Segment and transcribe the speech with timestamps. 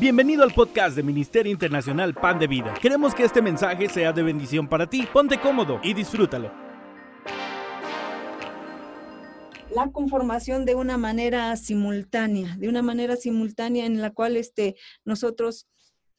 [0.00, 2.74] Bienvenido al podcast de Ministerio Internacional Pan de Vida.
[2.82, 5.06] Queremos que este mensaje sea de bendición para ti.
[5.12, 6.50] Ponte cómodo y disfrútalo.
[9.70, 15.68] La conformación de una manera simultánea, de una manera simultánea en la cual este, nosotros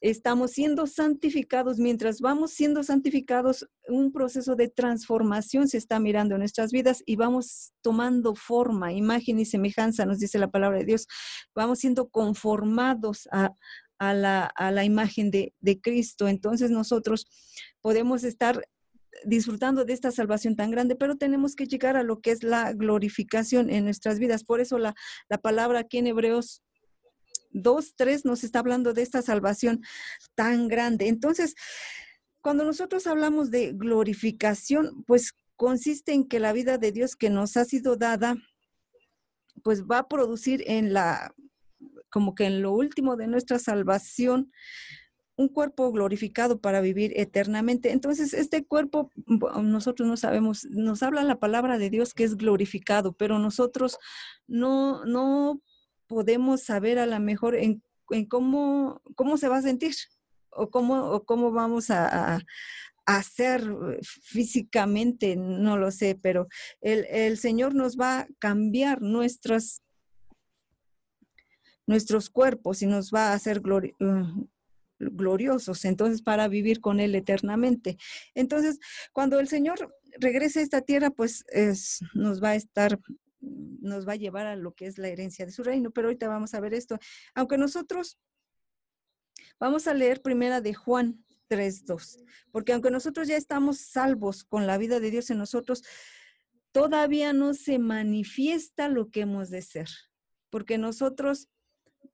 [0.01, 6.39] estamos siendo santificados, mientras vamos siendo santificados, un proceso de transformación se está mirando en
[6.39, 11.07] nuestras vidas y vamos tomando forma, imagen y semejanza, nos dice la palabra de Dios.
[11.55, 13.53] Vamos siendo conformados a,
[13.99, 16.27] la, imagen de, de Cristo.
[16.27, 17.27] Entonces nosotros
[17.81, 18.61] podemos estar
[19.23, 22.73] disfrutando de esta salvación tan grande, pero tenemos que llegar a lo que es la
[22.73, 24.43] glorificación en nuestras vidas.
[24.43, 24.93] Por eso la,
[25.29, 26.61] la palabra aquí en Hebreos
[27.55, 29.81] 2, 3 nos está hablando de esta salvación
[30.35, 31.07] tan grande.
[31.07, 31.55] Entonces,
[32.41, 37.57] cuando nosotros hablamos de glorificación, pues consiste en que la vida de Dios que nos
[37.57, 38.35] ha sido dada,
[39.63, 41.33] pues va a producir en la,
[42.09, 44.51] como que en lo último de nuestra salvación,
[45.37, 47.91] un cuerpo glorificado para vivir eternamente.
[47.91, 49.11] Entonces, este cuerpo,
[49.63, 53.97] nosotros no sabemos, nos habla la palabra de Dios que es glorificado, pero nosotros
[54.47, 55.61] no, no
[56.07, 57.81] podemos saber a lo mejor en,
[58.29, 59.95] cómo, cómo se va a sentir
[60.49, 62.39] o cómo, o cómo vamos a,
[63.07, 63.63] hacer
[64.01, 66.47] físicamente, no lo sé, pero
[66.81, 69.83] el, Señor nos va a cambiar nuestros
[71.85, 74.47] nuestros cuerpos y nos va a hacer uh,
[74.97, 77.97] gloriosos, entonces para vivir con Él eternamente.
[78.33, 78.79] Entonces,
[79.13, 82.99] cuando el Señor regrese a esta tierra, pues es, nos va a estar
[83.81, 85.91] nos va a llevar a lo que es la herencia de su reino.
[85.91, 86.97] Pero ahorita vamos a ver esto.
[87.33, 88.19] Aunque nosotros
[89.59, 94.77] vamos a leer primera de Juan 3.2, porque aunque nosotros ya estamos salvos con la
[94.77, 95.83] vida de Dios en nosotros,
[96.71, 99.89] todavía no se manifiesta lo que hemos de ser,
[100.49, 101.49] porque nosotros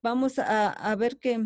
[0.01, 1.45] vamos a, ver que,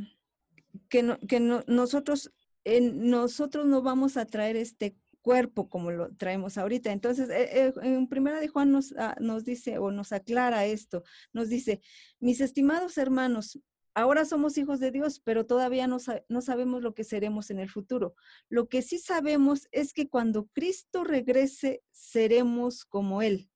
[0.90, 6.92] que, que nosotros, en, nosotros no vamos a traer este cuerpo como lo traemos ahorita.
[6.92, 11.04] Entonces, eh, eh, en primera de Juan nos, ah, nos dice o nos aclara esto,
[11.34, 11.82] nos dice,
[12.20, 13.60] mis estimados hermanos,
[13.96, 15.98] ahora somos hijos de Dios, pero todavía no,
[16.30, 18.14] no, sabemos lo que seremos en el futuro.
[18.50, 23.50] Lo que sí sabemos es que cuando Cristo regrese, seremos como Él,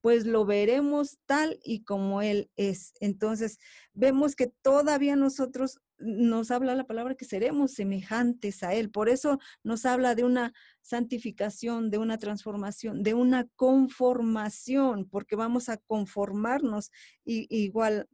[0.00, 2.92] pues lo veremos tal y como Él es.
[3.00, 3.58] Entonces,
[3.92, 8.90] vemos que todavía nosotros nos habla la palabra que seremos semejantes a Él.
[8.90, 15.68] Por eso nos habla de una santificación, de una transformación, de una conformación, porque vamos
[15.68, 16.90] a conformarnos
[17.24, 18.08] igual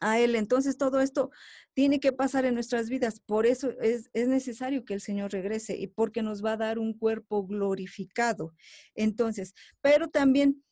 [0.00, 0.34] a Él.
[0.34, 1.30] Entonces todo esto
[1.74, 3.20] tiene que pasar en nuestras vidas.
[3.20, 6.78] Por eso es, es, necesario que el Señor regrese y porque nos va a dar
[6.78, 8.54] un cuerpo glorificado.
[8.94, 10.64] Entonces, pero también,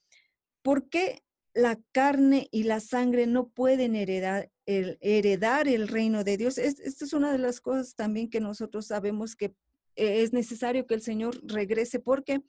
[0.62, 1.22] ¿por qué
[1.54, 6.58] la carne y la sangre no pueden heredar el, heredar el reino de Dios.
[6.58, 9.54] Esta es una de las cosas también que nosotros sabemos que
[9.96, 12.42] es necesario que el Señor regrese porque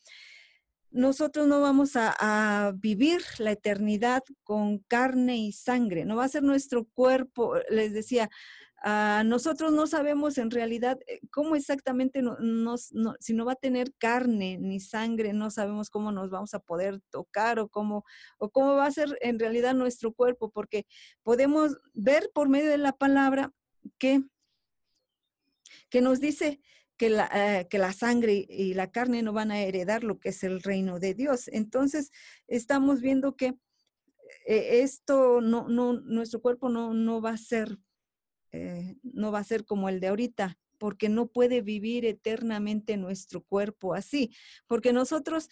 [0.95, 6.41] nosotros no vamos a, vivir la eternidad con carne y sangre, no va a ser
[6.41, 8.29] nuestro cuerpo, les decía,
[9.25, 14.59] Nosotros no sabemos en realidad eh, cómo exactamente nos, si no va a tener carne
[14.59, 18.05] ni sangre, no sabemos cómo nos vamos a poder tocar o cómo,
[18.37, 20.85] o cómo va a ser en realidad nuestro cuerpo, porque
[21.23, 23.51] podemos ver por medio de la palabra
[23.97, 24.21] que,
[25.89, 26.59] que nos dice
[26.95, 30.29] que la, eh, que la sangre y la carne no van a heredar lo que
[30.29, 31.47] es el reino de Dios.
[31.47, 32.11] Entonces,
[32.47, 33.55] estamos viendo que
[34.45, 37.79] eh, esto no, no, nuestro cuerpo no, no va a ser
[38.55, 43.41] eh, no va a ser como el de ahorita, porque no puede vivir eternamente nuestro
[43.41, 44.31] cuerpo así,
[44.67, 45.49] porque nosotros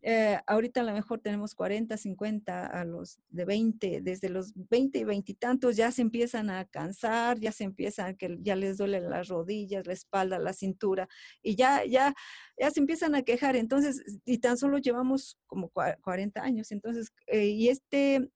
[0.00, 5.00] eh, ahorita a lo mejor tenemos 40, 50, a los de 20, desde los 20
[5.00, 8.78] y 20 y tantos ya se empiezan a cansar, ya se empiezan, que ya les
[8.78, 11.08] duelen las rodillas, la espalda, la cintura,
[11.42, 12.14] y ya, ya,
[12.58, 13.56] ya se empiezan a quejar.
[13.56, 16.70] Entonces, y tan solo llevamos como 40 años.
[16.70, 18.30] Entonces, eh, y este,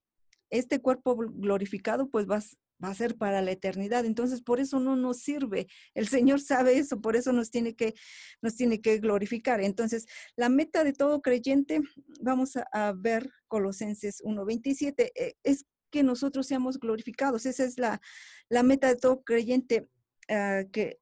[0.49, 2.41] este cuerpo glorificado, pues va,
[2.83, 4.05] va a ser para la eternidad.
[4.05, 5.67] Entonces, por eso no nos sirve.
[5.93, 7.93] El Señor sabe eso, por eso nos tiene que,
[8.41, 9.61] nos tiene que glorificar.
[9.61, 11.81] Entonces, la meta de todo creyente,
[12.21, 17.45] vamos a, ver Colosenses 1.27, eh, es que nosotros seamos glorificados.
[17.45, 18.01] Esa es la,
[18.49, 19.87] la meta de todo creyente
[20.29, 20.99] ah, que,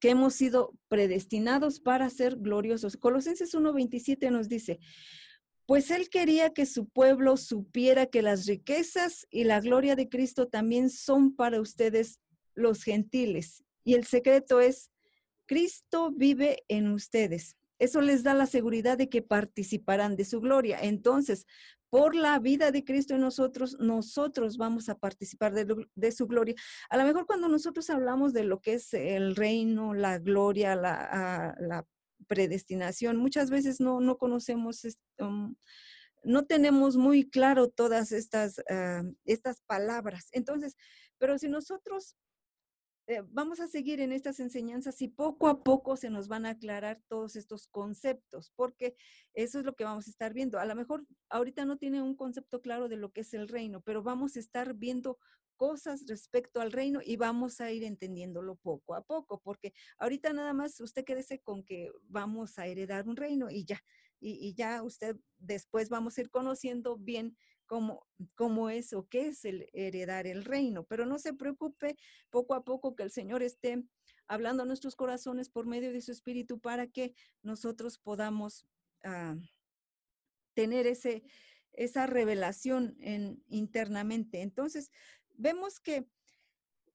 [0.00, 2.96] que hemos sido predestinados para ser gloriosos.
[2.96, 4.80] Colosenses 1.27 nos dice,
[5.70, 10.48] pues él quería que su pueblo supiera que las riquezas y la gloria de Cristo
[10.48, 12.18] también son para ustedes
[12.56, 13.62] los gentiles.
[13.84, 14.90] Y el secreto es,
[15.46, 17.56] Cristo vive en ustedes.
[17.78, 20.76] Eso les da la seguridad de que participarán de su gloria.
[20.82, 21.46] Entonces,
[21.88, 26.56] por la vida de Cristo en nosotros, nosotros vamos a participar de, su gloria.
[26.88, 31.54] A lo mejor cuando nosotros hablamos de lo que es el reino, la gloria, la,
[31.60, 31.86] la
[32.26, 34.82] predestinación, muchas veces no, no conocemos,
[35.18, 35.54] um,
[36.22, 40.28] no tenemos muy claro todas estas, ah, estas palabras.
[40.32, 40.76] Entonces,
[41.18, 42.16] pero si nosotros
[43.10, 46.50] eh, vamos a seguir en estas enseñanzas y poco a poco se nos van a
[46.50, 48.94] aclarar todos estos conceptos, porque
[49.34, 50.60] eso es lo que vamos a estar viendo.
[50.60, 53.80] A lo mejor ahorita no tiene un concepto claro de lo que es el reino,
[53.80, 55.18] pero vamos a estar viendo
[55.60, 60.54] cosas respecto al reino y vamos a ir entendiéndolo poco a poco, porque ahorita nada
[60.54, 63.78] más usted quédese con que vamos a heredar un reino y ya,
[64.20, 67.36] y, ya usted después vamos a ir conociendo bien
[67.66, 70.84] cómo, cómo es o qué es el heredar el reino.
[70.84, 71.98] Pero no se preocupe
[72.30, 73.84] poco a poco que el Señor esté
[74.28, 77.12] hablando a nuestros corazones por medio de su espíritu para que
[77.42, 78.66] nosotros podamos
[79.04, 79.36] ah,
[80.54, 81.22] tener ese,
[81.72, 84.40] esa revelación en, internamente.
[84.40, 84.90] Entonces,
[85.40, 86.06] vemos que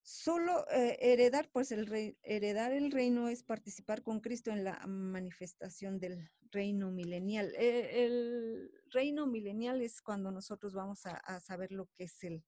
[0.07, 5.97] Solo eh, heredar, pues el heredar el reino es participar con Cristo en la manifestación
[5.99, 7.51] del reino milenial.
[7.57, 12.43] Eh, el reino milenial es cuando nosotros vamos a, saber lo que es el,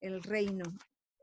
[0.00, 0.64] el, reino,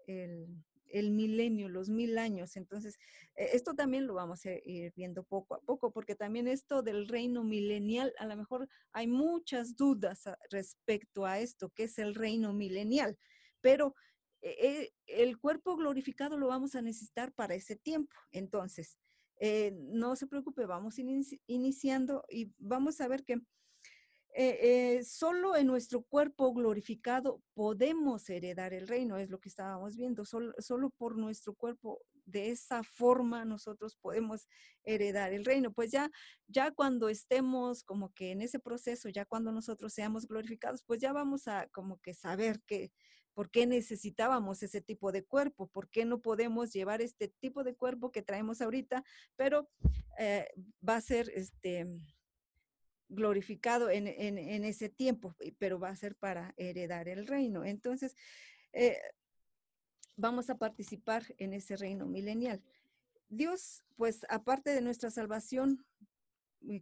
[0.06, 2.56] el, el, milenio, los mil años.
[2.56, 3.00] Entonces,
[3.35, 7.07] eh, esto también lo vamos a ir viendo poco a poco, porque también esto del
[7.07, 12.53] reino milenial, a lo mejor hay muchas dudas respecto a esto, que es el reino
[12.53, 13.18] milenial,
[13.65, 13.95] pero
[14.44, 18.15] eh, el cuerpo glorificado lo vamos a necesitar para ese tiempo.
[18.31, 19.00] Entonces,
[19.38, 21.00] eh, no se preocupe, vamos
[21.47, 23.41] iniciando y vamos a ver que
[24.35, 30.25] eh, solo en nuestro cuerpo glorificado podemos heredar el reino, es lo que estábamos viendo,
[30.25, 34.48] solo, solo por nuestro cuerpo de esa forma nosotros podemos
[34.83, 35.72] heredar el reino.
[35.72, 36.12] Pues ya,
[36.48, 41.13] ya cuando estemos como que en ese proceso, ya cuando nosotros seamos glorificados, pues ya
[41.13, 42.92] vamos a como que saber que
[43.36, 45.68] ¿Por qué necesitábamos ese tipo de cuerpo?
[45.68, 49.04] ¿Por qué no podemos llevar este tipo de cuerpo que traemos ahorita,
[49.36, 49.69] pero
[50.18, 50.48] eh,
[50.88, 51.86] va a ser este,
[53.10, 57.66] glorificado en, ese tiempo, pero va a ser para heredar el reino?
[57.66, 58.16] Entonces,
[58.71, 58.98] eh,
[60.15, 62.62] vamos a participar en ese reino milenial.
[63.29, 65.85] Dios, pues aparte de nuestra salvación,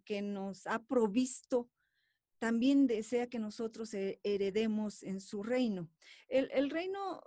[0.05, 1.69] que nos ha provisto
[2.39, 5.89] también desea que nosotros heredemos en su reino.
[6.27, 7.23] El, reino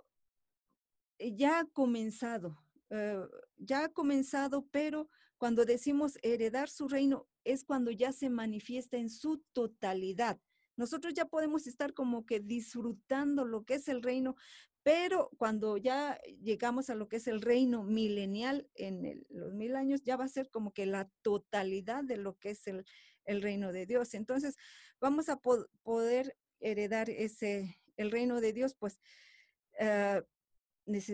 [1.17, 2.59] eh, ya ha comenzado,
[2.91, 3.19] eh,
[3.57, 9.09] ya ha comenzado, pero cuando decimos heredar su reino es cuando ya se manifiesta en
[9.09, 10.39] su totalidad.
[10.75, 14.35] Nosotros ya podemos estar como que disfrutando lo que es el reino,
[14.87, 20.01] pero cuando ya llegamos a lo que es el reino milenial en los mil años,
[20.03, 22.85] ya va a ser como que la totalidad de lo que es el,
[23.25, 24.13] el reino de Dios.
[24.13, 24.55] Entonces,
[25.01, 25.41] vamos a
[25.83, 29.01] poder heredar ese, el reino de Dios, pues
[29.77, 30.23] eh,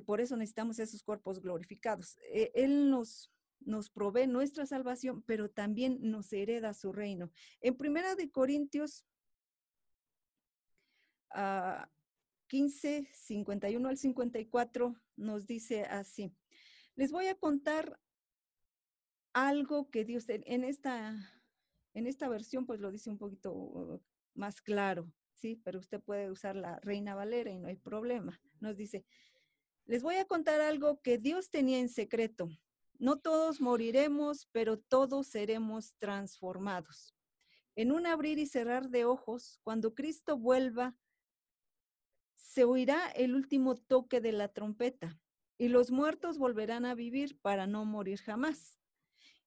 [0.05, 2.19] por eso necesitamos esos cuerpos glorificados.
[2.31, 7.31] E, él nos, nos provee nuestra salvación, pero también nos hereda su reino.
[7.59, 9.03] En Primera de Corintios
[12.47, 16.35] 15, ah, 51 al 54 nos dice así.
[16.95, 17.99] Les voy a contar
[19.33, 21.33] algo que Dios en esta
[21.93, 24.01] en esta versión, pues lo dice un poquito
[24.33, 25.61] más claro, ¿sí?
[25.63, 28.41] Pero usted puede usar la Reina Valera y no hay problema.
[28.59, 29.05] Nos dice,
[29.85, 32.49] les voy a contar algo que Dios tenía en secreto.
[32.97, 37.15] No todos moriremos, pero todos seremos transformados.
[37.75, 40.95] En un abrir y cerrar de ojos, cuando Cristo vuelva,
[42.53, 45.19] se oirá el último toque de la trompeta
[45.57, 48.79] y los muertos volverán a vivir para no morir jamás.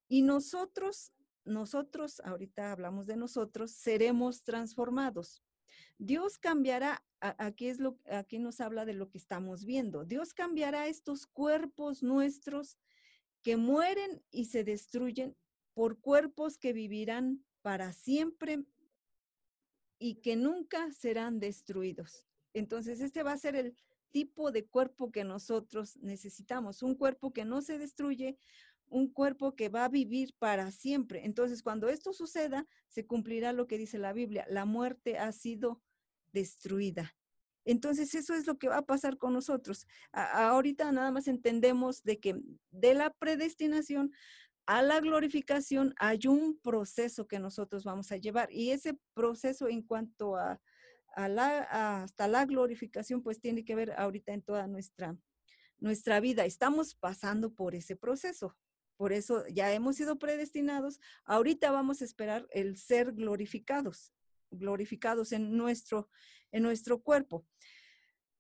[0.09, 1.13] Y nosotros
[1.47, 5.43] nosotros, ahorita hablamos de nosotros, seremos transformados.
[5.99, 10.05] Dios cambiará, aquí, es lo, aquí nos habla de lo que estamos viendo.
[10.05, 12.79] Dios cambiará estos cuerpos nuestros
[13.43, 15.37] que mueren y se destruyen
[15.73, 18.65] por cuerpos que vivirán para siempre
[19.99, 22.26] y que nunca serán destruidos.
[22.59, 23.77] Entonces, este va a ser el
[24.11, 28.39] tipo de cuerpo que nosotros necesitamos, un cuerpo que no se destruye,
[28.89, 31.27] un cuerpo que va a vivir para siempre.
[31.27, 35.83] Entonces, cuando esto suceda, se cumplirá lo que dice la Biblia, la muerte ha sido
[36.33, 37.15] destruida.
[37.67, 39.87] Entonces, eso es lo que va a pasar con nosotros.
[40.13, 44.13] ahorita nada más entendemos de que de la predestinación
[44.67, 49.83] a la glorificación hay un proceso que nosotros vamos a llevar y ese proceso en
[49.83, 50.61] cuanto a,
[51.17, 55.17] hasta la glorificación, pues tiene que ver ahorita en toda nuestra,
[55.79, 56.45] nuestra vida.
[56.45, 58.57] Estamos pasando por ese proceso.
[58.97, 61.01] Por eso ya hemos sido predestinados.
[61.25, 64.13] Ahorita vamos a esperar el ser glorificados.
[64.51, 66.09] glorificados en nuestro,
[66.53, 67.47] en nuestro cuerpo.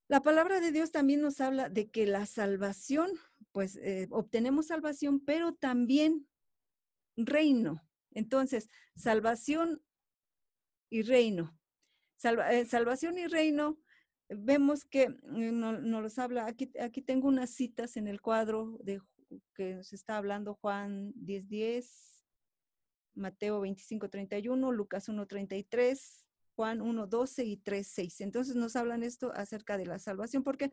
[0.09, 3.11] La palabra de Dios también nos habla de que la salvación,
[3.52, 6.28] pues eh, obtenemos salvación, pero también
[7.16, 7.83] reino.
[8.12, 9.83] Entonces, salvación
[10.90, 11.59] y reino.
[12.23, 13.78] Eh, salvación y reino,
[14.28, 19.00] vemos que nos no los habla, aquí, aquí tengo unas citas en el cuadro de
[19.54, 22.26] que se está hablando Juan 10.10, 10,
[23.14, 28.20] Mateo 25.31, Lucas 1.33, Juan 1.12 y 3.6.
[28.20, 30.73] Entonces nos hablan esto acerca de la salvación, porque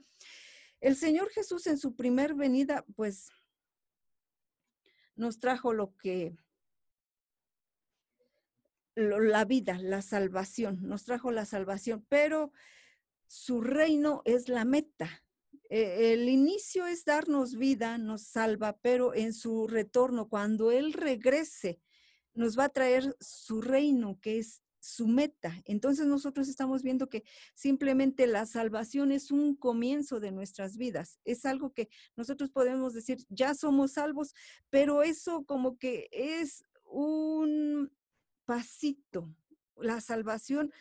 [0.79, 3.29] el Señor Jesús en su primer venida, pues
[5.15, 6.35] nos trajo lo que
[8.95, 12.51] la vida, la salvación, nos trajo la salvación, pero
[13.27, 15.23] su reino es la meta.
[15.69, 21.81] E, el inicio es darnos vida, nos salva, pero en su retorno, cuando Él regrese,
[22.33, 25.61] nos va a traer su reino, que es su meta.
[25.63, 27.23] Entonces nosotros estamos viendo que
[27.55, 31.19] simplemente la salvación es un comienzo de nuestras vidas.
[31.23, 34.35] Es algo que nosotros podemos decir, ya somos salvos,
[34.69, 37.91] pero eso como que es un
[38.45, 39.33] pasito.
[39.77, 40.71] La salvación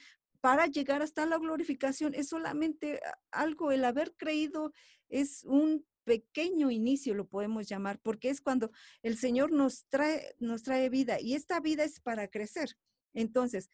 [0.41, 3.01] para llegar hasta la glorificación es solamente
[3.31, 4.73] algo, el haber creído
[5.09, 10.65] es un pequeño inicio, lo podemos llamar, porque es cuando el Señor nos trae, nos
[10.65, 12.77] trae vida y esta vida es para crecer.
[13.15, 13.71] Entonces,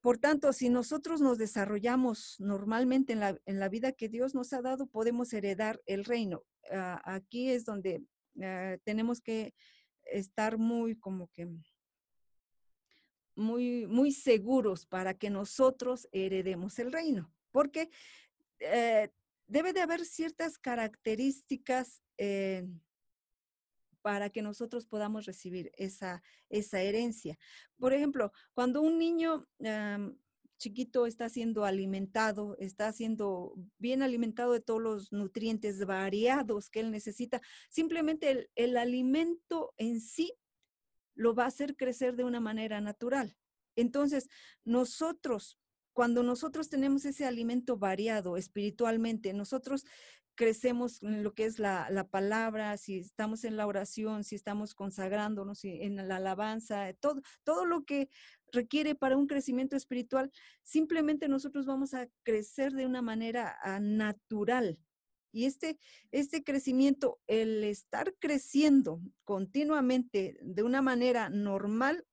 [0.00, 4.52] por tanto, si nosotros nos desarrollamos normalmente en la, en la vida que Dios nos
[4.52, 6.42] ha dado, podemos heredar el reino.
[6.72, 8.02] Ah, aquí es donde
[8.42, 9.54] ah, tenemos que
[10.06, 11.48] estar muy como que
[13.40, 17.90] muy, muy seguros para que nosotros heredemos el reino, porque
[18.60, 19.10] eh,
[19.46, 22.68] debe de haber ciertas características eh,
[24.02, 27.38] para que nosotros podamos recibir esa, esa herencia.
[27.78, 29.46] Por ejemplo, cuando un niño
[30.60, 36.90] chiquito está siendo alimentado, está siendo bien alimentado de todos los nutrientes variados que él
[36.90, 40.34] necesita, simplemente el alimento en sí
[41.20, 43.36] lo va a hacer crecer de una manera natural.
[43.76, 44.28] Entonces,
[44.64, 45.58] nosotros,
[45.92, 49.84] cuando nosotros tenemos ese alimento variado espiritualmente, nosotros
[50.34, 55.62] crecemos en lo que es la, palabra, si estamos en la oración, si estamos consagrándonos
[55.64, 58.08] en la alabanza, todo, todo lo que
[58.50, 64.78] requiere para un crecimiento espiritual, simplemente nosotros vamos a crecer de una manera ah, natural.
[65.32, 65.78] Y este,
[66.10, 72.04] este crecimiento, el estar creciendo continuamente de una manera normal,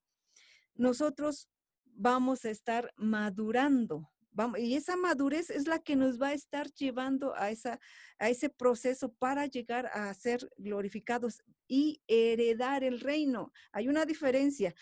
[0.76, 1.50] nosotros
[1.86, 4.12] vamos a estar madurando.
[4.32, 7.80] Vamos, y esa madurez es la que nos va a estar llevando a, esa,
[8.20, 13.52] a ese proceso para llegar a ser glorificados y heredar el reino.
[13.72, 14.76] Hay una diferencia,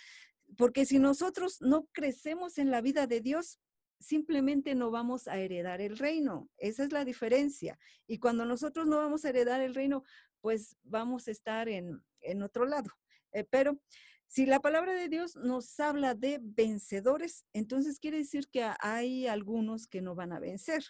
[0.57, 3.59] porque si nosotros no crecemos en la vida de Dios,
[4.05, 6.47] simplemente no vamos a heredar el reino.
[6.57, 7.79] Esa es la diferencia.
[8.05, 10.03] Y cuando nosotros no vamos a heredar el reino,
[10.41, 12.03] pues vamos a estar en,
[12.43, 12.91] otro lado.
[13.31, 13.81] Eh, pero
[14.27, 19.88] si la palabra de Dios nos habla de vencedores, entonces quiere decir que hay algunos
[19.88, 20.83] que no van a vencer.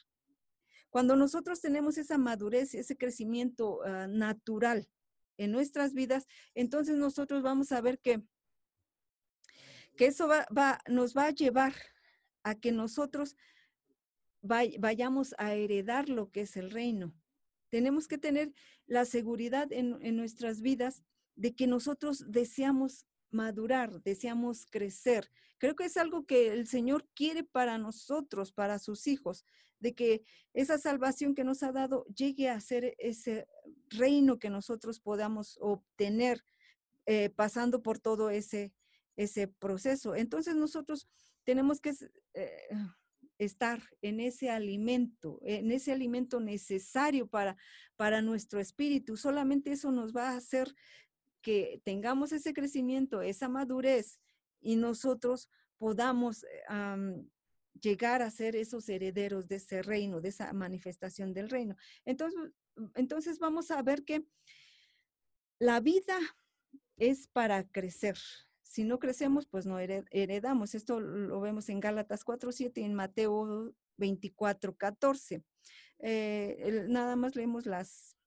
[0.90, 4.90] Cuando nosotros tenemos esa madurez, ese crecimiento ah, natural
[5.38, 8.22] en nuestras vidas, entonces nosotros vamos a ver que,
[9.96, 11.74] que eso va, nos va a llevar
[12.46, 13.36] a que nosotros
[14.42, 17.12] vayamos a heredar lo que es el reino.
[17.70, 18.54] Tenemos que tener
[18.86, 21.04] la seguridad en, nuestras vidas
[21.36, 25.32] de que nosotros deseamos madurar, deseamos crecer.
[25.58, 29.44] Creo que es algo que el Señor quiere para nosotros, para sus hijos,
[29.80, 30.22] de que
[30.54, 33.48] esa salvación que nos ha dado llegue a ser ese
[33.90, 36.44] reino que nosotros podamos obtener
[37.08, 38.72] eh, pasando por todo ese,
[39.18, 40.14] ese proceso.
[40.14, 41.10] Entonces nosotros
[41.46, 41.94] tenemos que
[42.34, 42.68] eh,
[43.38, 47.58] estar en ese alimento, en ese alimento necesario para,
[47.96, 49.18] para nuestro espíritu.
[49.18, 50.74] Solamente eso nos va a hacer
[51.42, 54.20] que tengamos ese crecimiento, esa madurez
[54.62, 57.28] y nosotros podamos eh,
[57.80, 61.76] llegar a ser esos herederos de ese reino, de esa manifestación del reino.
[62.06, 62.52] Entonces,
[62.96, 64.26] entonces vamos a ver que
[65.60, 66.18] la vida
[66.98, 68.18] es para crecer,
[68.66, 70.76] si no crecemos, pues no heredamos.
[70.76, 75.44] Esto lo vemos en Gálatas 4.7 y en Mateo 24.14.
[76.00, 78.18] Eh, nada más leemos las,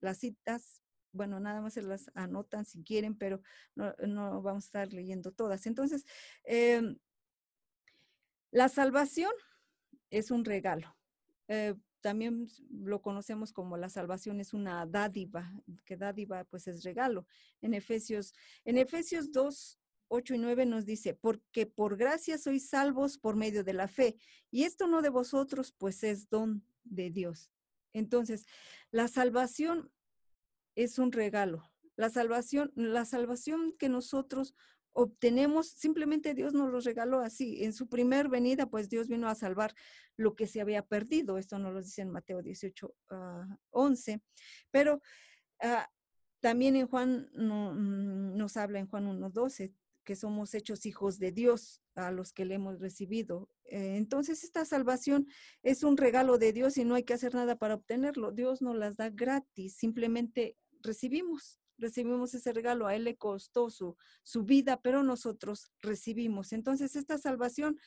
[0.00, 0.82] las citas,
[1.12, 3.40] bueno, nada más se las anotan si quieren, pero
[3.76, 5.64] no, vamos a estar leyendo todas.
[5.66, 6.04] Entonces,
[6.42, 6.98] em,
[8.50, 9.32] la salvación
[10.10, 10.94] es un regalo.
[11.48, 15.50] Eh, también lo conocemos como la salvación es una dádiva,
[15.86, 17.26] que dádiva pues es regalo.
[17.62, 18.34] En Efesios,
[18.64, 23.64] en Efesios 2, 8 y 9 nos dice, porque por gracia sois salvos por medio
[23.64, 24.16] de la fe,
[24.50, 27.50] y esto no de vosotros, pues es don de Dios.
[27.92, 28.46] Entonces,
[28.90, 29.90] la salvación
[30.74, 31.70] es un regalo.
[31.96, 34.54] La salvación, la salvación que nosotros
[34.92, 37.64] obtenemos, simplemente Dios nos lo regaló así.
[37.64, 39.74] En su primer venida, pues Dios vino a salvar
[40.16, 41.38] lo que se había perdido.
[41.38, 42.94] Esto nos lo dice en Mateo 18,
[43.70, 44.12] 11.
[44.12, 44.20] Ah,
[44.70, 45.02] Pero
[45.60, 45.90] ah,
[46.40, 49.72] también en Juan mm, nos habla en Juan 1, 12
[50.04, 53.50] que somos hechos hijos de Dios a los que le hemos recibido.
[53.64, 55.26] Eh, entonces, esta salvación
[55.62, 58.30] es un regalo de Dios y no hay que hacer nada para obtenerlo.
[58.30, 62.86] Dios nos las da gratis, simplemente recibimos, recibimos ese regalo.
[62.86, 66.52] A Él le costó su, su vida, pero nosotros recibimos.
[66.52, 67.78] Entonces, esta salvación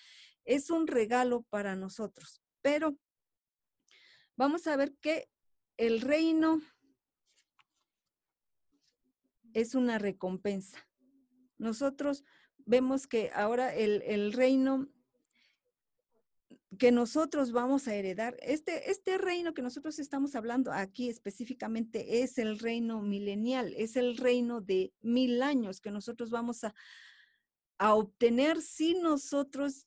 [0.43, 2.41] es un regalo para nosotros.
[2.61, 2.97] Pero
[4.35, 5.29] vamos a ver que
[5.77, 6.59] el reino
[9.53, 10.87] es una recompensa
[11.57, 12.23] nosotros
[12.65, 14.87] vemos que ahora el, reino
[16.77, 22.37] que nosotros vamos a heredar, este, este reino que nosotros estamos hablando aquí específicamente es
[22.37, 26.75] el reino milenial, es el reino de mil años que nosotros vamos a,
[27.77, 29.86] a obtener si nosotros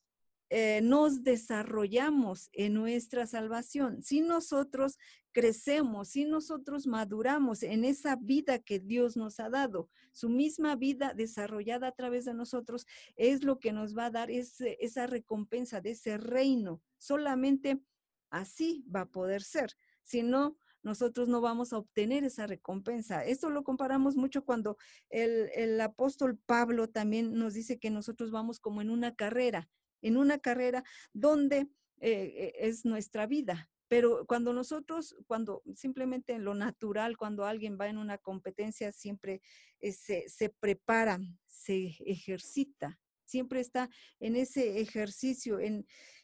[0.53, 4.97] eh, nos desarrollamos en nuestra salvación, si nosotros
[5.31, 11.13] crecemos, si nosotros maduramos en esa vida que Dios nos ha dado, su misma vida
[11.13, 15.91] desarrollada a través de nosotros es lo que nos va a dar esa recompensa de
[15.91, 16.81] ese reino.
[16.97, 17.81] Solamente
[18.29, 19.71] así va a poder ser.
[20.03, 23.23] Si no, nosotros no vamos a obtener esa recompensa.
[23.23, 24.75] Esto lo comparamos mucho cuando
[25.09, 29.69] el, el apóstol Pablo también nos dice que nosotros vamos como en una carrera
[30.01, 31.67] en una carrera donde
[31.99, 33.69] eh, es nuestra vida.
[33.91, 39.41] Pero cuando nosotros, cuando simplemente en lo natural, cuando alguien va en una competencia, siempre
[39.81, 43.89] eh, se, prepara, se ejercita, siempre está
[44.21, 45.59] en ese ejercicio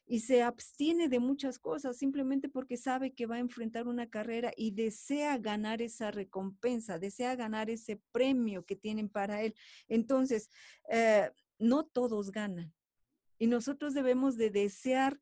[0.06, 4.54] y se abstiene de muchas cosas simplemente porque sabe que va a enfrentar una carrera
[4.56, 9.54] y desea ganar esa recompensa, desea ganar ese premio que tienen para él.
[9.90, 10.50] Entonces,
[10.90, 12.74] eh, no todos ganan.
[13.38, 15.20] Y nosotros debemos de desear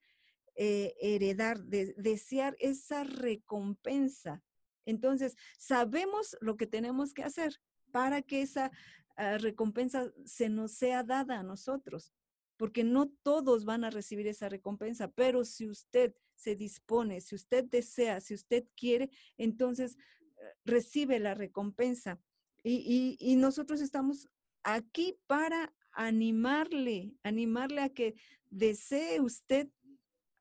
[0.58, 4.41] eh, heredar, de, desear esa recompensa.
[4.86, 7.60] Entonces, sabemos lo que tenemos que hacer
[7.91, 8.71] para que esa
[9.17, 12.13] ah, recompensa se nos sea dada a nosotros,
[12.56, 17.65] porque no todos van a recibir esa recompensa, pero si usted se dispone, si usted
[17.65, 22.21] desea, si usted quiere, entonces eh, recibe la recompensa.
[22.63, 24.30] Y, y nosotros estamos
[24.63, 28.15] aquí para animarle, animarle a que
[28.49, 29.69] desee usted,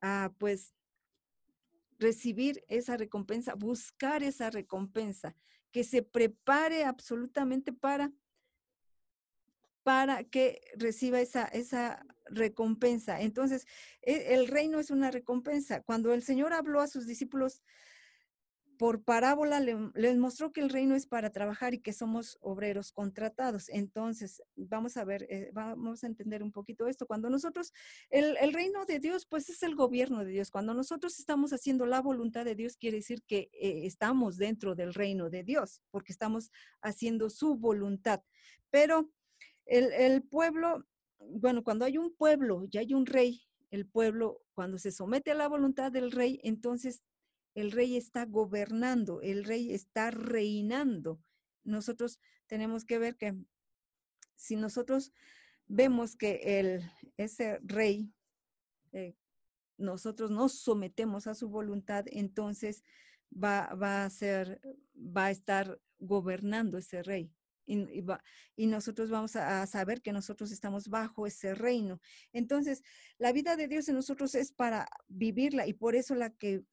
[0.01, 0.73] a pues,
[1.97, 5.35] recibir esa recompensa, buscar esa recompensa,
[5.71, 8.11] que se prepare absolutamente para
[9.85, 13.21] para que reciba esa, esa recompensa.
[13.21, 13.67] Entonces,
[14.01, 15.83] e, el reino es una recompensa.
[15.83, 17.61] Cuando el Señor habló a sus discípulos
[18.77, 23.69] por parábola les mostró que el reino es para trabajar y que somos obreros contratados.
[23.69, 27.05] Entonces, vamos a ver, eh, vamos a entender un poquito esto.
[27.05, 27.73] Cuando nosotros,
[28.09, 30.51] el, reino de Dios, pues es el gobierno de Dios.
[30.51, 34.93] Cuando nosotros estamos haciendo la voluntad de Dios, quiere decir que eh, estamos dentro del
[34.93, 38.21] reino de Dios, porque estamos haciendo su voluntad.
[38.69, 39.11] Pero
[39.65, 40.85] el, el pueblo,
[41.19, 45.35] bueno, cuando hay un pueblo y hay un rey, el pueblo, cuando se somete a
[45.35, 47.03] la voluntad del rey, entonces
[47.55, 51.19] el rey está gobernando, el rey está reinando.
[51.63, 53.33] Nosotros tenemos que ver que
[54.35, 55.13] si nosotros
[55.65, 58.11] vemos que el, ese rey,
[58.91, 59.15] eh,
[59.77, 62.83] nosotros nos sometemos a su voluntad, entonces
[63.31, 64.61] va, va, a ser,
[64.95, 67.31] va a estar gobernando ese rey.
[67.67, 68.03] Y,
[68.55, 71.99] y, nosotros vamos a, saber que nosotros estamos bajo ese reino.
[72.31, 72.83] Entonces,
[73.17, 76.63] la vida de Dios en nosotros es para vivirla y por eso la que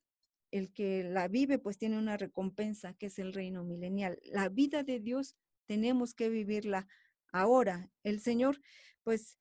[0.53, 4.21] el que la vive pues tiene una recompensa que es el reino milenial.
[4.23, 5.37] La vida de Dios
[5.67, 6.87] tenemos que vivirla
[7.33, 7.91] ahora.
[8.05, 8.61] El Señor
[9.03, 9.39] pues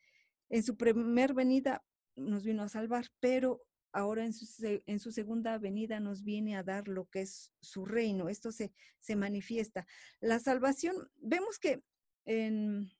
[0.50, 1.84] en su primer venida
[2.15, 4.47] nos vino a salvar, pero ahora en su,
[4.86, 8.30] en su, segunda venida nos viene a dar lo que es su reino.
[8.30, 9.86] Esto se, se manifiesta.
[10.21, 11.84] La salvación, vemos que
[12.26, 12.91] en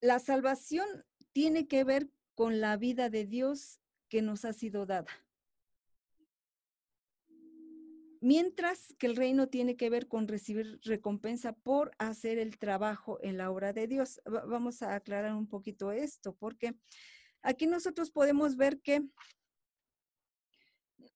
[0.00, 0.86] la salvación
[1.32, 5.06] tiene que ver con la vida de Dios que nos ha sido dada.
[8.20, 13.38] Mientras que el reino tiene que ver con recibir recompensa por hacer el trabajo en
[13.38, 14.20] la obra de Dios.
[14.24, 16.74] Vamos a aclarar un poquito esto, porque
[17.42, 19.06] aquí nosotros podemos ver que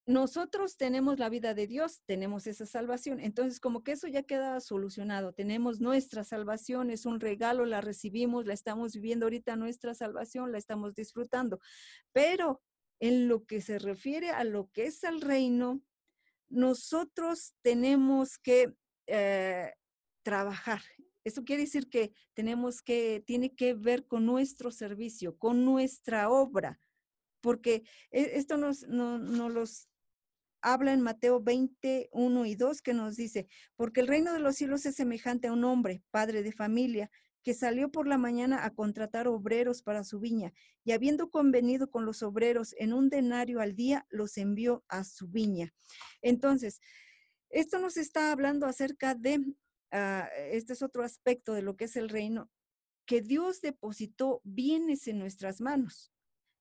[0.07, 3.21] nosotros tenemos la vida de Dios, tenemos esa salvación.
[3.21, 5.33] Entonces, como que eso ya queda solucionado.
[5.33, 10.59] Tenemos nuestra salvación, es un regalo, la recibimos, la estamos viviendo ahorita, nuestra salvación, la
[10.59, 11.61] estamos disfrutando.
[12.13, 12.63] Pero
[13.03, 15.83] en lo que se refiere a lo que es el reino,
[16.49, 18.77] nosotros tenemos que
[19.09, 19.73] eh,
[20.23, 20.83] trabajar.
[21.25, 26.79] Eso quiere decir que tenemos que, tiene que ver con nuestro servicio, con nuestra obra,
[27.41, 29.89] porque e, esto nos, no, nos los
[30.61, 34.87] habla en Mateo 21 y 2 que nos dice, porque el reino de los cielos
[34.87, 37.11] es semejante a un hombre, padre de familia,
[37.43, 40.53] que salió por la mañana a contratar obreros para su viña
[40.85, 45.29] y habiendo convenido con los obreros en un denario al día, los envió a su
[45.29, 45.73] viña.
[46.23, 46.81] Entonces,
[47.51, 51.97] esto nos está hablando acerca de, uh, este es otro aspecto de lo que es
[51.97, 52.51] el reino,
[53.07, 56.13] que Dios depositó bienes en nuestras manos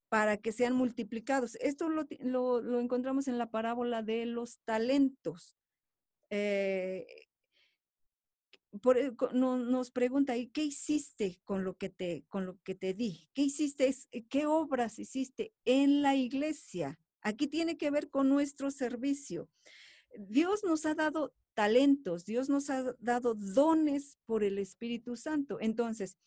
[0.10, 1.56] para que sean multiplicados.
[1.62, 5.58] Esto lo, lo, encontramos en la parábola de los talentos.
[6.30, 7.08] Eh,
[8.82, 12.76] por, eh, no, nos pregunta, ¿y qué hiciste con lo que te, con lo que
[12.76, 13.30] te di?
[13.34, 13.94] ¿Qué hiciste?
[14.30, 17.00] ¿Qué obras hiciste en la iglesia?
[17.22, 19.50] Aquí tiene que ver con nuestro servicio.
[20.18, 25.60] Dios nos ha dado talentos, Dios nos ha dado dones por el Espíritu Santo.
[25.60, 26.18] Entonces,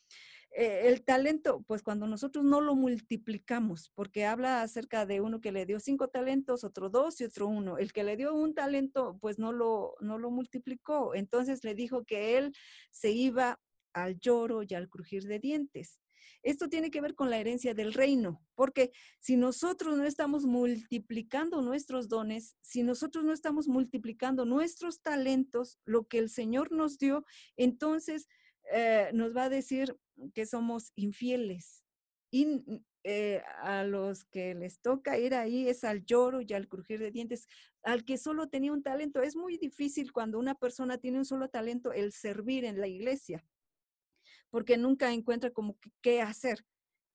[0.57, 5.51] eh, el talento, pues cuando nosotros no lo multiplicamos, porque habla acerca de uno que
[5.51, 7.77] le dio cinco talentos, otro dos y otro uno.
[7.77, 11.15] El que le dio un talento, pues no lo, no lo multiplicó.
[11.15, 12.53] Entonces le dijo que él
[12.93, 13.61] se iba
[13.93, 16.01] al lloro y al crujir de dientes.
[16.45, 21.63] Esto tiene que ver con la herencia del reino, porque si nosotros no estamos multiplicando
[21.63, 27.25] nuestros dones, si nosotros no estamos multiplicando nuestros talentos, lo que el Señor nos dio,
[27.57, 28.29] entonces
[28.73, 29.97] eh, nos va a decir
[30.35, 31.85] que somos infieles.
[32.31, 32.65] Y
[33.05, 37.11] eh, a los que les toca ir ahí es al lloro y al crujir de
[37.11, 37.47] dientes,
[37.83, 39.23] al que solo tenía un talento.
[39.23, 43.45] Es muy difícil cuando una persona tiene un solo talento el servir en la iglesia,
[44.51, 46.65] porque nunca encuentra como qué hacer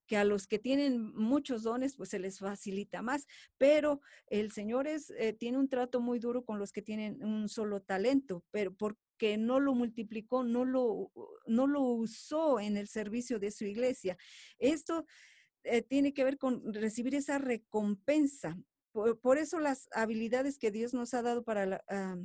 [0.09, 3.27] que a los que tienen muchos dones, pues se les facilita más,
[3.59, 7.47] pero el Señor es, eh, tiene un trato muy duro con los que tienen un
[7.47, 11.11] solo talento, pero porque no lo multiplicó, no lo,
[11.45, 14.17] no lo usó en el servicio de su iglesia.
[14.57, 15.05] Esto
[15.63, 18.57] eh, tiene que ver con recibir esa recompensa.
[18.91, 22.17] Por, eso las habilidades que Dios nos ha dado para la, ah,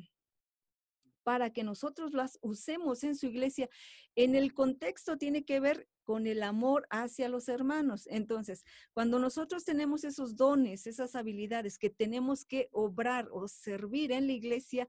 [1.24, 3.68] para que nosotros las usemos en su iglesia.
[4.14, 8.06] En el contexto tiene que ver con el amor hacia los hermanos.
[8.10, 14.26] Entonces, cuando nosotros tenemos esos dones, esas habilidades que tenemos que obrar o servir en
[14.26, 14.86] la iglesia,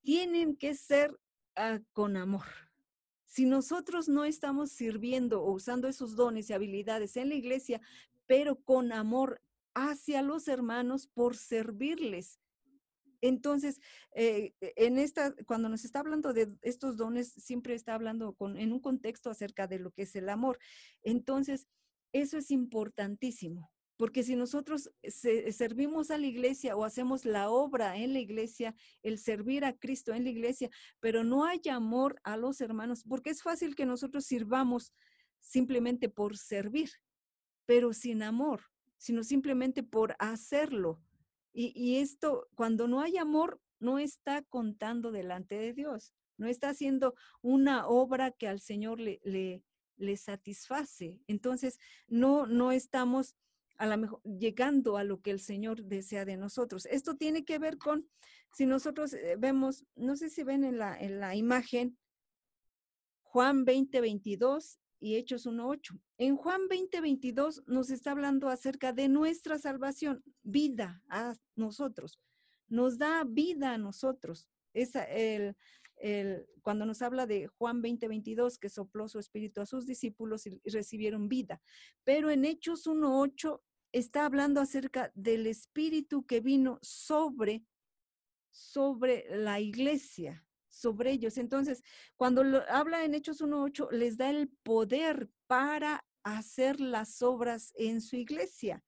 [0.00, 1.18] tienen que ser
[1.56, 2.46] ah, con amor.
[3.24, 7.80] Si nosotros no estamos sirviendo o usando esos dones y habilidades en la iglesia,
[8.26, 9.42] pero con amor
[9.74, 12.38] hacia los hermanos por servirles,
[13.28, 13.80] entonces,
[14.14, 18.56] eh, e, en esta, cuando nos está hablando de estos dones, siempre está hablando con,
[18.56, 20.58] en un contexto acerca de lo que es el amor.
[21.02, 21.68] Entonces,
[22.12, 24.90] eso es importantísimo, porque si nosotros
[25.50, 30.14] servimos a la iglesia o hacemos la obra en la iglesia, el servir a Cristo
[30.14, 34.24] en la iglesia, pero no hay amor a los hermanos, porque es fácil que nosotros
[34.24, 34.92] sirvamos
[35.40, 36.90] simplemente por servir,
[37.66, 38.62] pero sin amor,
[38.96, 41.02] sino simplemente por hacerlo.
[41.58, 47.14] Y, esto, cuando no hay amor, no está contando delante de Dios, no está haciendo
[47.40, 49.64] una obra que al Señor le, le,
[49.96, 51.18] le satisface.
[51.26, 53.36] Entonces, no, no estamos
[53.78, 56.84] a lo mejor llegando a lo que el Señor desea de nosotros.
[56.86, 58.06] Esto tiene que ver con,
[58.52, 61.96] si nosotros eh, vemos, no sé si ven en la, en la imagen,
[63.22, 65.98] Juan 20, 22 y Hechos 1.8.
[66.18, 67.00] En Juan 20,
[67.66, 72.20] nos está hablando acerca de nuestra salvación, vida a nosotros.
[72.68, 74.48] Nos da vida a nosotros.
[74.72, 75.56] Es el,
[75.96, 78.08] el, cuando nos habla de Juan 20,
[78.60, 81.60] que sopló su espíritu a sus discípulos y, y recibieron vida.
[82.04, 83.60] Pero en Hechos 1.8
[83.92, 87.64] está hablando acerca del espíritu que vino sobre,
[88.50, 90.45] sobre la iglesia
[90.76, 91.38] sobre ellos.
[91.38, 91.82] Entonces,
[92.16, 98.16] cuando habla en Hechos 1.8, les da el poder para hacer las obras en su
[98.16, 98.82] iglesia.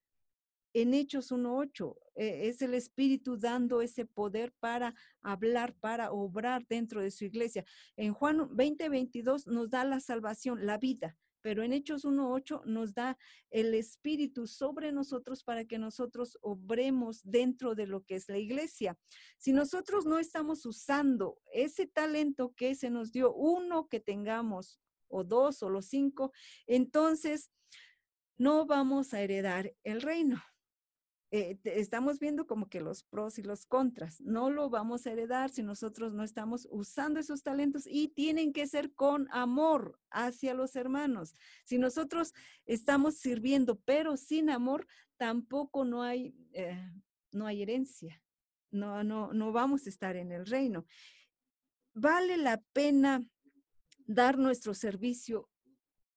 [0.74, 7.02] En Hechos 1.8 eh, es el Espíritu dando ese poder para hablar, para obrar dentro
[7.02, 7.64] de su iglesia.
[7.96, 13.18] En Juan 20.22 nos da la salvación, la vida pero en Hechos 1.8 nos da
[13.50, 18.98] el Espíritu sobre nosotros para que nosotros obremos dentro de lo que es la iglesia.
[19.38, 25.24] Si nosotros no estamos usando ese talento que se nos dio, uno que tengamos, o
[25.24, 26.32] dos, o los cinco,
[26.66, 27.50] entonces
[28.36, 30.42] no vamos a heredar el reino.
[31.30, 34.20] Eh, estamos viendo como que los pros y los contras.
[34.22, 38.66] No lo vamos a heredar si nosotros no estamos usando esos talentos y tienen que
[38.66, 41.34] ser con amor hacia los hermanos.
[41.64, 42.32] Si nosotros
[42.64, 44.86] estamos sirviendo pero sin amor,
[45.18, 46.92] tampoco no hay, eh,
[47.32, 48.22] no hay herencia.
[48.70, 50.86] No, no, no vamos a estar en el reino.
[51.92, 53.22] Vale la pena
[54.06, 55.50] dar nuestro servicio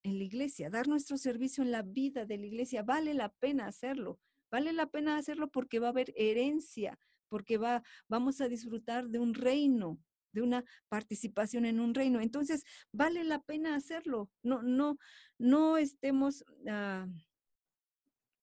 [0.03, 2.81] en la iglesia, dar nuestro servicio en la vida de la iglesia.
[2.81, 4.19] Vale la pena hacerlo
[4.51, 9.19] Vale la pena hacerlo porque va a haber herencia, porque va, vamos a disfrutar de
[9.19, 9.97] un reino,
[10.33, 12.19] de una participación en un reino.
[12.19, 14.29] Entonces, vale la pena hacerlo.
[14.43, 14.97] No, no,
[15.37, 17.07] no estemos ah,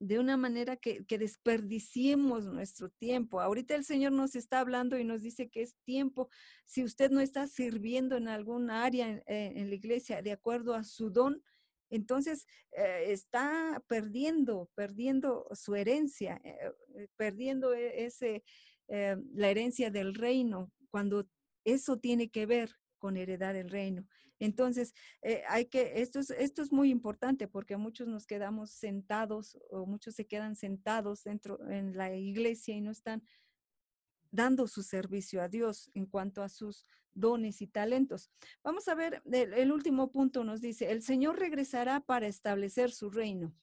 [0.01, 3.41] de una manera que, desperdiciemos nuestro tiempo.
[3.41, 6.29] Ahorita el Señor nos está hablando y nos dice que es tiempo.
[6.65, 10.85] Si usted no está sirviendo en algún área en, en la iglesia de acuerdo a
[10.85, 11.43] su don,
[11.91, 16.57] entonces eh, está perdiendo, perdiendo su herencia, eh,
[16.97, 18.43] eh, perdiendo e, ese,
[18.89, 21.29] la herencia del reino, cuando
[21.65, 24.07] eso tiene que ver con heredar el reino.
[24.41, 24.95] Entonces,
[25.49, 30.15] hay que, esto es, esto es muy importante porque muchos nos quedamos sentados o muchos
[30.15, 33.23] se quedan sentados dentro en la iglesia y no están
[34.31, 38.31] dando su servicio a Dios en cuanto a sus dones y talentos.
[38.63, 43.55] Vamos a ver, el, último punto nos dice, el Señor regresará para establecer su reino.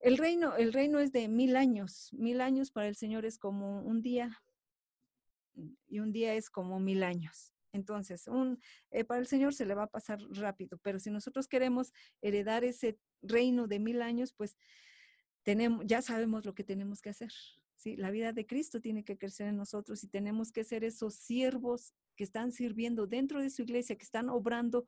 [0.00, 2.12] El reino, el reino es de mil años.
[2.12, 4.42] Mil años para el Señor es como un día
[5.88, 7.54] y un día es como mil años.
[7.72, 8.28] Entonces,
[8.90, 12.64] eh, para el Señor se le va a pasar rápido, pero si nosotros queremos heredar
[12.64, 14.56] ese reino de mil años, pues
[15.42, 17.32] tenemos, ya sabemos lo que tenemos que hacer.
[17.78, 17.96] ¿Sí?
[17.96, 21.94] La vida de Cristo tiene que crecer en nosotros y tenemos que ser esos siervos
[22.16, 24.86] que están sirviendo dentro de su iglesia, que están obrando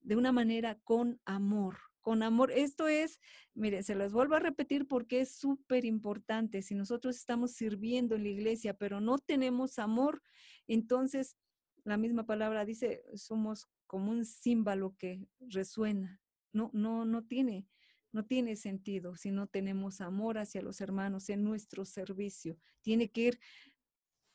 [0.00, 2.50] de una manera con amor, con amor.
[2.50, 3.20] Esto es,
[3.54, 6.62] mire, se los vuelvo a repetir porque es súper importante.
[6.62, 10.22] Si nosotros estamos sirviendo en la iglesia, pero no tenemos amor,
[10.66, 11.36] entonces
[11.84, 16.20] la misma palabra dice, somos como un símbolo que resuena.
[16.52, 17.66] No, no, no tiene,
[18.12, 22.58] no tiene sentido si no tenemos amor hacia los hermanos en nuestro servicio.
[22.82, 23.40] Tiene que ir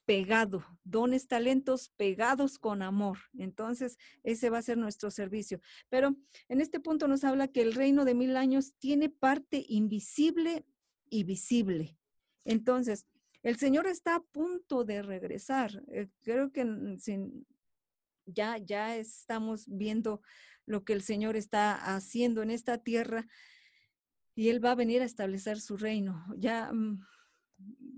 [0.06, 3.18] pegado, dones, talentos pegados con amor.
[3.38, 5.62] Entonces, ese va a ser nuestro servicio.
[5.90, 6.16] Pero
[6.50, 10.66] en este punto nos habla que el reino de mil años tiene parte invisible
[11.10, 11.98] y visible.
[12.46, 13.06] Entonces,
[13.44, 15.84] el Señor está a punto de regresar.
[15.88, 16.66] Eh, creo que
[18.26, 20.22] ya, ya estamos viendo
[20.66, 23.28] lo que el Señor está haciendo en esta tierra
[24.36, 26.26] y Él va a venir a establecer su reino.
[26.38, 27.06] Ya, mm,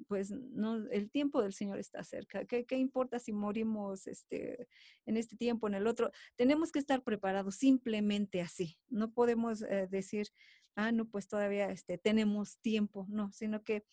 [0.07, 2.45] pues, no, el tiempo del Señor está cerca.
[2.45, 4.67] ¿Qué, importa si morimos este,
[5.05, 6.11] en este tiempo, en el otro?
[6.35, 8.77] Tenemos que estar preparados simplemente así.
[8.89, 10.27] No podemos eh, decir,
[10.75, 13.07] ah, no, pues todavía este, tenemos tiempo.
[13.09, 13.85] No, sino que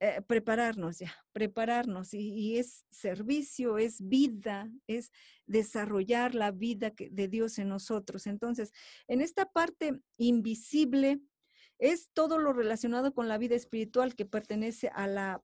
[0.00, 2.14] eh, prepararnos ya, prepararnos.
[2.14, 5.12] Y, y, es servicio, es vida, es
[5.46, 8.26] desarrollar la vida de Dios en nosotros.
[8.26, 8.72] Entonces,
[9.08, 11.20] en esta parte invisible,
[11.80, 15.42] es todo lo relacionado con la vida espiritual que pertenece a la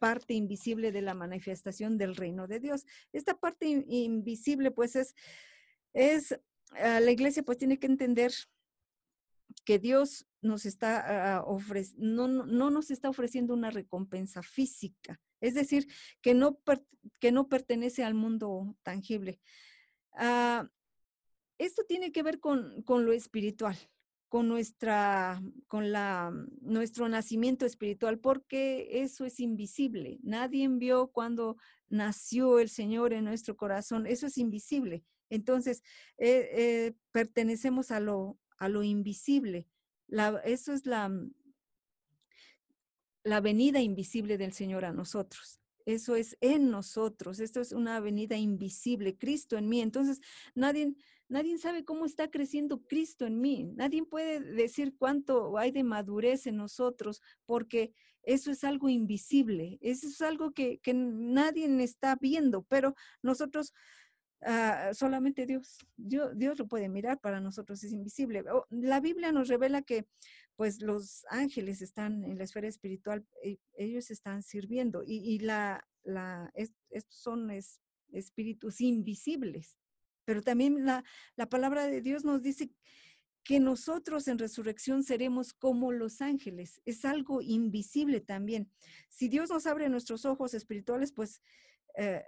[0.00, 2.84] parte invisible de la manifestación del reino de Dios.
[3.12, 5.14] Esta parte invisible, pues es,
[5.92, 6.38] es,
[6.72, 8.32] ah, la iglesia pues tiene que entender
[9.64, 11.46] que Dios nos está ah,
[11.96, 15.86] no, no, nos está ofreciendo una recompensa física, es decir,
[16.20, 16.60] que no,
[17.20, 19.40] que no pertenece al mundo tangible.
[20.12, 20.68] Ah,
[21.58, 23.76] esto tiene que ver con, con lo espiritual
[24.28, 30.18] con nuestra, con la, nuestro nacimiento espiritual, porque eso es invisible.
[30.22, 31.56] Nadie vio cuando
[31.88, 34.06] nació el Señor en nuestro corazón.
[34.06, 35.04] Eso es invisible.
[35.30, 35.82] Entonces,
[36.18, 39.66] eh, eh, pertenecemos a lo, a lo invisible.
[40.44, 41.10] Eso es la,
[43.24, 45.60] la venida invisible del Señor a nosotros.
[45.86, 47.40] Eso es en nosotros.
[47.40, 49.16] Esto es una venida invisible.
[49.16, 49.80] Cristo en mí.
[49.80, 50.20] Entonces,
[50.54, 50.94] nadie,
[51.28, 53.64] Nadie sabe cómo está creciendo Cristo en mí.
[53.76, 59.78] Nadie puede decir cuánto hay de madurez en nosotros, porque eso es algo invisible.
[59.82, 63.74] Eso es algo que, nadie está viendo, pero nosotros,
[64.42, 68.44] ah, solamente Dios, Dios, lo puede mirar, para nosotros es invisible.
[68.70, 70.06] La Biblia nos revela que
[70.56, 76.50] pues los ángeles están en la esfera espiritual, eh, ellos están sirviendo y, la, la,
[76.54, 77.50] estos son
[78.12, 79.78] espíritus invisibles.
[80.28, 81.02] Pero también la,
[81.48, 82.70] palabra de Dios nos dice
[83.44, 86.82] que nosotros en resurrección seremos como los ángeles.
[86.84, 88.70] Es algo invisible también.
[89.08, 91.40] Si Dios nos abre nuestros ojos espirituales, pues
[91.96, 92.24] eh,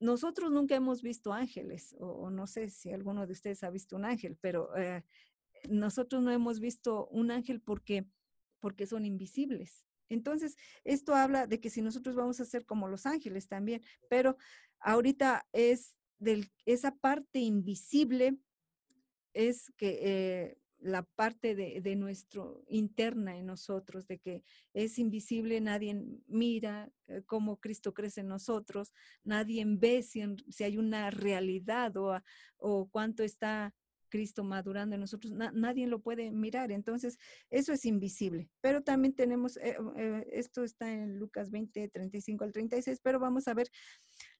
[0.00, 4.06] nosotros nunca hemos visto ángeles, o, no sé si alguno de ustedes ha visto un
[4.06, 5.04] ángel, pero eh,
[5.68, 8.06] nosotros no hemos visto un ángel porque,
[8.58, 9.84] porque son invisibles.
[10.08, 14.38] Entonces, esto habla de que si nosotros vamos a ser como los ángeles también, pero
[14.80, 18.38] ahorita es de esa parte invisible,
[19.32, 25.60] es que eh, la parte de, de, nuestro interna en nosotros, de que es invisible,
[25.60, 28.92] nadie mira eh, cómo Cristo crece en nosotros,
[29.24, 32.20] nadie ve si, si hay una realidad o,
[32.58, 33.74] o, cuánto está
[34.10, 36.70] Cristo madurando en nosotros, nadie lo puede mirar.
[36.70, 37.18] Entonces,
[37.50, 38.48] eso es invisible.
[38.60, 39.76] Pero también tenemos, eh,
[40.30, 43.68] esto está en Lucas 20, 35 al 36, pero vamos a ver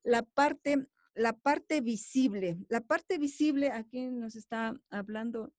[0.05, 2.59] la parte la parte visible.
[2.69, 5.53] La parte visible, aquí nos está hablando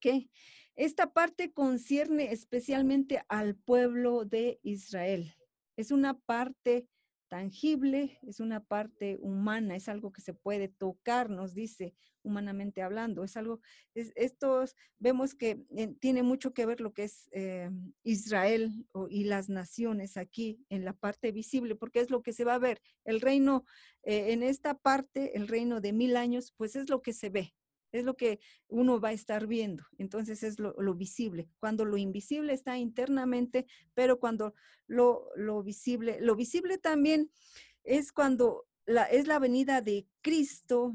[0.00, 0.30] que
[0.76, 5.34] esta parte concierne especialmente al pueblo de Israel.
[5.76, 6.88] Es una parte
[7.30, 13.24] tangible, es una parte humana, es algo que se puede tocar, nos dice humanamente hablando.
[13.24, 13.60] Es algo,
[13.94, 17.70] es, estos vemos que eh, tiene mucho que ver lo que es eh,
[18.02, 22.54] Israel y las naciones aquí en la parte visible, porque es lo que se va
[22.54, 22.82] a ver.
[23.04, 23.64] El reino,
[24.02, 27.54] eh, en esta parte, el reino de mil años, pues es lo que se ve,
[27.92, 29.84] es lo que uno va a estar viendo.
[29.98, 31.48] Entonces es lo, visible.
[31.58, 34.54] Cuando lo invisible está internamente, pero cuando
[34.86, 37.30] lo, lo, visible, lo visible también
[37.84, 40.94] es cuando la, es la venida de Cristo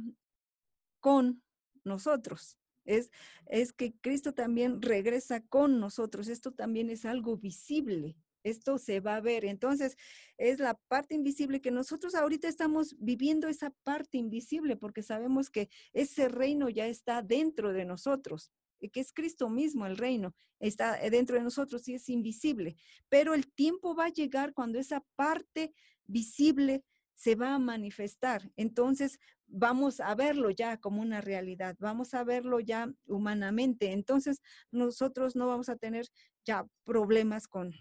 [0.99, 1.41] con
[1.83, 2.57] nosotros.
[2.85, 3.11] Es,
[3.47, 6.27] es que Cristo también regresa con nosotros.
[6.27, 9.43] Esto también es algo visible esto se va a ver.
[9.43, 9.97] Entonces,
[10.37, 15.69] es la parte invisible que nosotros ahorita estamos viviendo esa parte invisible porque sabemos que
[15.93, 18.51] ese reino ya está dentro de nosotros
[18.89, 22.75] que es Cristo mismo el reino, está dentro de nosotros y es invisible.
[23.09, 25.73] Pero el tiempo va a llegar cuando esa parte
[26.05, 28.51] visible se va a manifestar.
[28.55, 33.91] Entonces vamos a verlo ya como una realidad, vamos a verlo ya humanamente.
[33.91, 36.07] Entonces nosotros no vamos a tener
[36.45, 37.73] ya problemas con,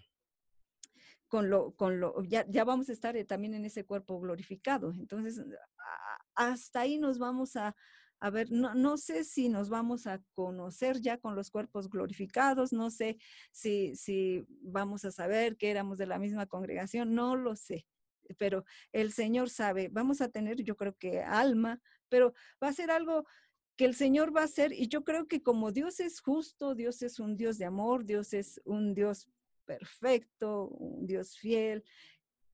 [1.27, 4.91] con lo, con lo, ya, ya vamos a estar eh, también en ese cuerpo glorificado.
[4.91, 5.43] Entonces,
[6.35, 7.75] hasta ahí nos vamos a,
[8.19, 12.73] a ver, no, no, sé si nos vamos a conocer ya con los cuerpos glorificados,
[12.73, 13.17] no sé
[13.51, 17.85] si, si vamos a saber que éramos de la misma congregación, no lo sé,
[18.37, 22.33] pero el Señor sabe, vamos a tener yo creo que alma, pero
[22.63, 23.25] va a ser algo
[23.75, 27.01] que el Señor va a hacer y yo creo que como Dios es justo, Dios
[27.01, 29.27] es un Dios de amor, Dios es un Dios
[29.65, 31.83] perfecto, un Dios fiel.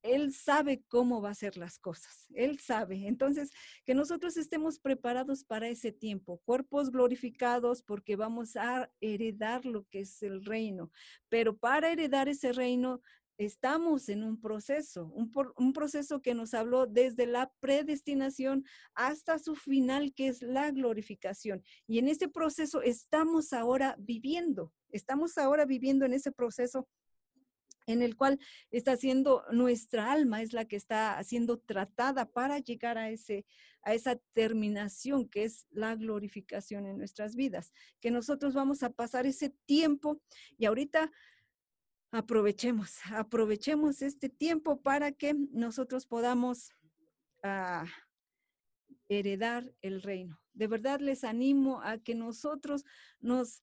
[0.02, 2.26] Él sabe cómo va a ser las cosas.
[2.34, 3.06] Él sabe.
[3.06, 3.52] Entonces,
[3.84, 10.00] que nosotros estemos preparados para ese tiempo, cuerpos glorificados porque vamos a heredar lo que
[10.00, 10.90] es el reino.
[11.28, 13.00] Pero para heredar ese reino
[13.38, 19.54] estamos en un proceso, un, un, proceso que nos habló desde la predestinación hasta su
[19.54, 21.62] final, que es la glorificación.
[21.86, 26.88] Y en ese proceso estamos ahora viviendo, estamos ahora viviendo en ese proceso
[27.86, 28.38] en el cual
[28.70, 33.44] está siendo nuestra alma, es la que está siendo tratada para llegar a, ese,
[33.82, 39.26] a esa terminación que es la glorificación en nuestras vidas, que nosotros vamos a pasar
[39.26, 40.20] ese tiempo
[40.56, 41.10] y ahorita
[42.12, 46.70] aprovechemos, aprovechemos este tiempo para que nosotros podamos
[47.42, 47.86] ah,
[49.08, 50.38] heredar el reino.
[50.52, 52.84] De verdad les animo a que nosotros
[53.20, 53.62] nos,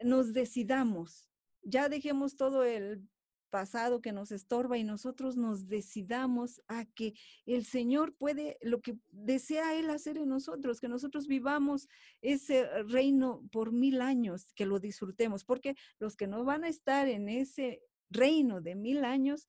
[0.00, 1.28] nos decidamos,
[1.62, 3.02] ya dejemos todo el
[3.48, 7.14] pasado que nos estorba y nosotros nos decidamos a que
[7.46, 11.88] el Señor puede, lo que desea Él hacer en nosotros, que nosotros vivamos
[12.22, 17.08] ese reino por mil años, que lo disfrutemos, porque los que no van a estar
[17.08, 19.48] en ese reino de mil años,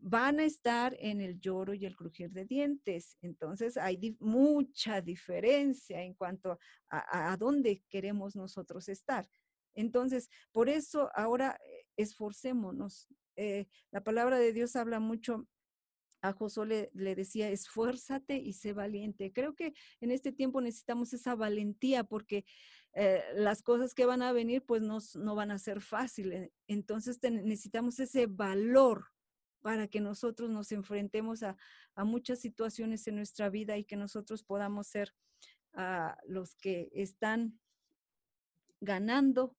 [0.00, 3.16] van a estar en el lloro y el crujir de dientes.
[3.20, 6.58] Entonces hay mucha diferencia en cuanto
[6.88, 9.28] a, a dónde queremos nosotros estar.
[9.78, 13.06] Entonces, por eso ahora eh, esforcémonos,
[13.38, 15.46] eh, la palabra de Dios habla mucho
[16.22, 19.32] a Josué le, decía, esfuérzate y sé valiente.
[19.32, 22.44] Creo que en este tiempo necesitamos esa valentía porque
[22.94, 26.50] eh, las cosas que van a venir pues no, van a ser fáciles.
[26.66, 29.06] Entonces necesitamos ese valor
[29.60, 31.56] para que nosotros nos enfrentemos a,
[31.98, 35.14] muchas situaciones en nuestra vida y que nosotros podamos ser
[35.74, 37.58] ah, los que están
[38.80, 39.56] ganando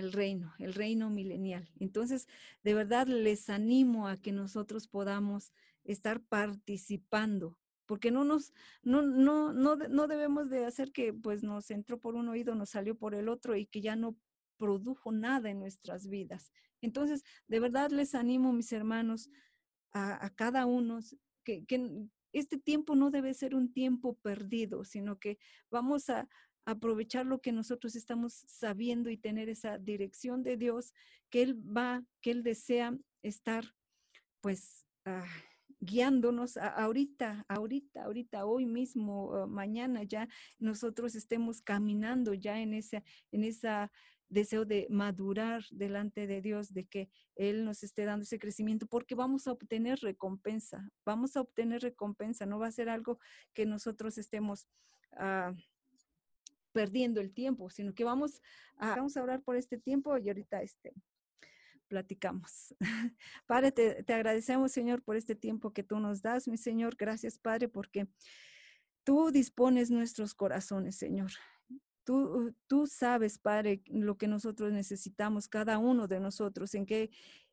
[0.00, 1.70] el reino, el reino milenial.
[1.78, 2.26] Entonces,
[2.62, 5.52] de verdad les animo a que nosotros podamos
[5.84, 11.70] estar participando, porque no nos, no, no, no, no debemos de hacer que pues nos
[11.70, 14.16] entró por un oído, nos salió por el otro y que ya no
[14.56, 16.52] produjo nada en nuestras vidas.
[16.80, 19.30] Entonces, de verdad les animo, mis hermanos,
[19.92, 21.00] a, cada uno
[21.44, 21.64] que
[22.32, 25.38] este tiempo no debe ser un tiempo perdido, sino que
[25.70, 26.28] vamos a,
[26.64, 30.92] aprovechar lo que nosotros estamos sabiendo y tener esa dirección de Dios
[31.30, 33.64] que Él va, que Él desea estar,
[34.40, 35.26] pues, ah,
[35.80, 43.02] guiándonos ahorita, ahorita, ahorita, hoy mismo, mañana ya nosotros estemos caminando ya en esa,
[43.32, 43.90] en esa
[44.28, 49.14] deseo de madurar delante de Dios, de que Él nos esté dando ese crecimiento, porque
[49.14, 53.18] vamos a obtener recompensa, vamos a obtener recompensa, no va a ser algo
[53.54, 54.68] que nosotros estemos
[55.16, 55.52] ah,
[56.72, 58.40] perdiendo el tiempo, sino que vamos
[58.76, 60.92] a, vamos a orar por este tiempo y ahorita este,
[61.88, 62.74] platicamos.
[63.46, 66.96] Padre, te, te agradecemos, Señor, por este tiempo que tú nos das, mi Señor.
[66.96, 68.08] Gracias, Padre, porque
[69.04, 71.32] tú dispones nuestros corazones, Señor.
[72.04, 77.10] Tú, tú, sabes, Padre, lo que nosotros necesitamos, cada uno de nosotros, en qué,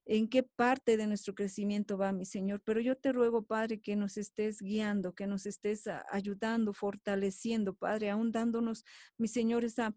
[0.07, 2.61] en qué parte de nuestro crecimiento va, mi Señor.
[2.63, 8.09] Pero yo te ruego, Padre, que nos estés guiando, que nos estés ayudando, fortaleciendo, Padre,
[8.09, 8.85] aún dándonos,
[9.17, 9.95] mi Señor, esa,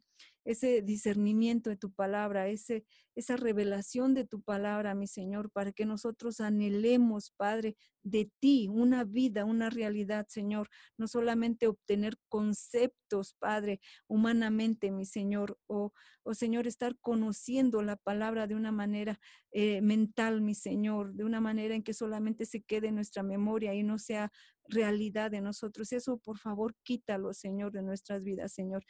[0.51, 2.85] ese discernimiento de tu palabra, ese,
[3.15, 9.05] esa revelación de tu palabra, mi Señor, para que nosotros anhelemos, Padre, de ti una
[9.05, 15.93] vida, una realidad, Señor, no solamente obtener conceptos, Padre, humanamente, mi Señor, o,
[16.23, 19.21] o Señor, estar conociendo la palabra de una manera
[19.53, 23.75] eh, mental, mi Señor, de una manera en que solamente se quede en nuestra memoria
[23.75, 24.33] y no sea
[24.69, 25.93] realidad de nosotros.
[25.93, 28.85] Eso, por favor, quítalo, Señor, de nuestras vidas, Señor.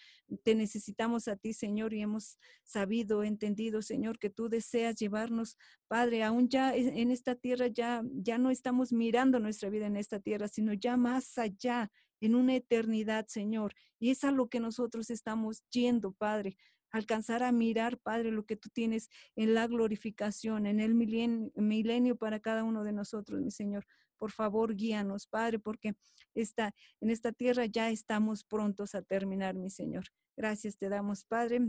[0.45, 5.57] Te necesitamos a ti, Señor, y hemos sabido, entendido, Señor, que tú deseas llevarnos,
[5.89, 10.21] Padre, aún ya en esta tierra, ya, ya no estamos mirando nuestra vida en esta
[10.21, 11.91] tierra, sino ya más allá,
[12.23, 13.75] en una eternidad, Señor.
[13.99, 16.57] Y es a lo que nosotros estamos yendo, Padre
[16.91, 22.41] alcanzar a mirar, Padre, lo que tú tienes en la glorificación, en el milenio, para
[22.41, 23.87] cada uno de nosotros, mi Señor.
[24.21, 25.95] Por favor, guíanos, Padre, porque
[26.35, 30.05] esta, en esta tierra ya estamos prontos a terminar, mi Señor.
[30.37, 31.61] Gracias te damos, Padre.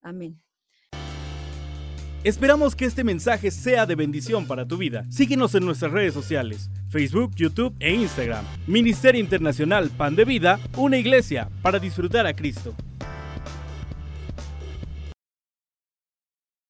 [0.00, 0.42] Amén.
[2.24, 5.04] Esperamos que este mensaje sea de bendición para tu vida.
[5.10, 8.46] Síguenos en nuestras redes sociales, Facebook, YouTube e Instagram.
[8.66, 12.74] Ministerio Internacional Pan de Vida, una iglesia para disfrutar a Cristo.